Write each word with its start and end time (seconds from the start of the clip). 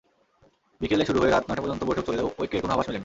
বিকেলে 0.81 1.03
শুরু 1.05 1.19
হয়ে 1.21 1.31
রাত 1.31 1.43
নয়টা 1.47 1.63
পর্যন্ত 1.63 1.81
বৈঠক 1.83 2.03
চললেও 2.05 2.27
ঐক্যের 2.39 2.61
কোনো 2.61 2.73
আভাস 2.73 2.85
মেলেনি। 2.87 2.99